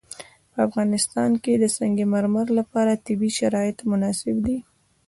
[0.51, 4.57] په افغانستان کې د سنگ مرمر لپاره طبیعي شرایط مناسب دي.